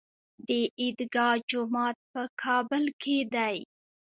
[0.47, 0.49] د
[0.79, 3.57] عیدګاه جومات په کابل کې دی